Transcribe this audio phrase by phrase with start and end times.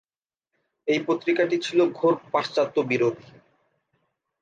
[0.87, 3.27] এই পত্রিকাটি ছিল ঘোর-পাশ্চাত্যবিরোধী।